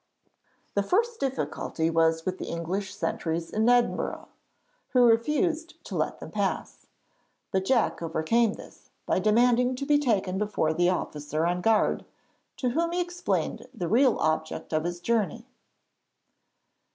[0.73, 4.29] The first difficulty was with the English sentries in Edinburgh,
[4.93, 6.87] who refused to let them pass;
[7.51, 12.03] but Jack overcame this by demanding to be taken before the officer on guard,
[12.57, 15.45] to whom he explained the real object of his journey.